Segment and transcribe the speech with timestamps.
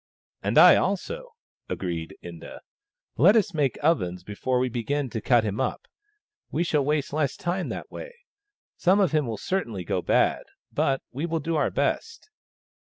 [0.41, 1.29] "And I also,"
[1.69, 2.61] agreed Inda.
[3.17, 5.87] "Let us make ovens before we begin to cut him up—
[6.51, 8.15] we shall waste less time that way.
[8.77, 10.41] Some of him will cer tainly go bad,
[10.73, 12.31] but we will do our best."